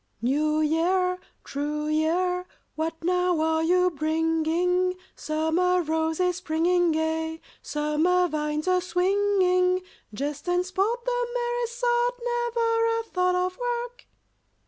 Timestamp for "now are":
3.03-3.61